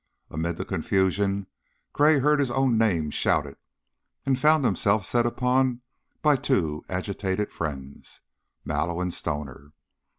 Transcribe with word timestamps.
Amid 0.31 0.57
the 0.57 0.65
confusion 0.65 1.45
Gray 1.93 2.17
heard 2.17 2.39
his 2.39 2.49
own 2.49 2.75
name 2.75 3.11
shouted, 3.11 3.57
and 4.25 4.39
found 4.39 4.65
himself 4.65 5.05
set 5.05 5.27
upon 5.27 5.83
by 6.23 6.37
two 6.37 6.83
agitated 6.89 7.51
friends, 7.51 8.21
Mallow 8.65 8.99
and 8.99 9.13
Stoner. 9.13 9.73